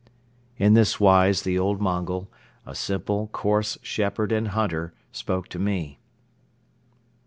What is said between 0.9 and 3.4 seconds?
wise the old Mongol, a simple,